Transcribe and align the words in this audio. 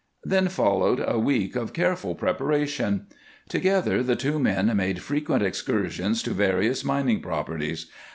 Then 0.23 0.47
followed 0.47 1.03
a 1.05 1.19
week 1.19 1.55
of 1.55 1.73
careful 1.73 2.15
preparation. 2.15 3.05
Together 3.47 4.01
the 4.01 4.15
two 4.15 4.39
men 4.39 4.75
made 4.75 4.99
frequent 4.99 5.43
excursions 5.43 6.23
to 6.23 6.31
various 6.31 6.83
mining 6.83 7.21
properties. 7.21 7.85